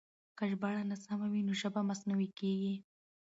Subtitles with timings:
[0.37, 2.73] که ژباړه ناسمه وي نو ژبه مصنوعي کېږي.